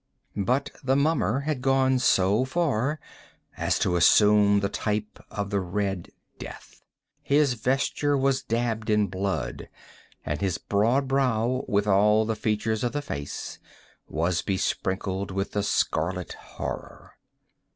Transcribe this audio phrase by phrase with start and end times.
[0.43, 2.99] But the mummer had gone so far
[3.55, 6.81] as to assume the type of the Red Death.
[7.21, 13.03] His vesture was dabbled in blood—and his broad brow, with all the features of the
[13.03, 13.59] face,
[14.07, 17.13] was besprinkled with the scarlet horror.